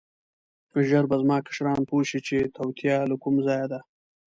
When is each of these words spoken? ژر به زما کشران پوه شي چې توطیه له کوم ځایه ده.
ژر 0.89 1.03
به 1.09 1.15
زما 1.21 1.37
کشران 1.47 1.81
پوه 1.89 2.03
شي 2.09 2.19
چې 2.27 2.37
توطیه 2.55 2.97
له 3.09 3.15
کوم 3.23 3.35
ځایه 3.47 3.67
ده. 3.71 3.79